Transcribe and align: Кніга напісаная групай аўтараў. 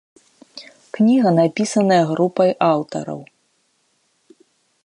Кніга 0.97 1.29
напісаная 1.39 2.01
групай 2.13 2.51
аўтараў. 2.71 3.21